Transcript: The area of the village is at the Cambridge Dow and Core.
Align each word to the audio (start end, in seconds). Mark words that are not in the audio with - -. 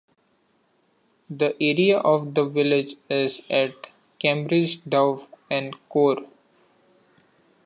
The 1.29 1.55
area 1.61 1.99
of 1.99 2.33
the 2.33 2.43
village 2.45 2.95
is 3.07 3.41
at 3.51 3.83
the 3.83 3.89
Cambridge 4.17 4.83
Dow 4.85 5.27
and 5.51 5.75
Core. 5.89 6.23